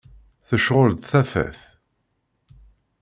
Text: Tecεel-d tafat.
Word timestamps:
Tecεel-d 0.47 0.99
tafat. 1.11 1.59